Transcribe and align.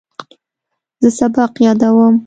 زه 1.01 1.09
سبق 1.19 1.51
یادوم. 1.65 2.15